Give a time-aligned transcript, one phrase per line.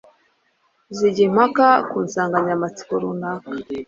[0.97, 3.51] zijya impaka ku nsangayamatsiko runaka.